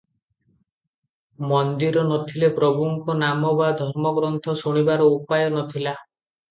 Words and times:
ମନ୍ଦିର 1.51 2.03
ନ 2.09 2.17
ଥିଲେ 2.31 2.51
ପ୍ରଭୁଙ୍କ 2.57 3.19
ନାମ 3.21 3.55
ବା 3.63 3.71
ଧର୍ମଗ୍ରନ୍ଥ 3.83 4.61
ଶୁଣିବାର 4.65 5.13
ଉପାୟ 5.19 5.49
ନ 5.49 5.69
ଥିଲା। 5.75 5.97